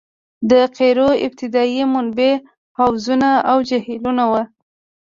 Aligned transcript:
د 0.49 0.51
قیرو 0.77 1.09
ابتدايي 1.25 1.81
منبع 1.93 2.33
حوضونه 2.77 3.29
او 3.49 3.57
جهیلونه 3.69 4.23
وو 4.31 4.43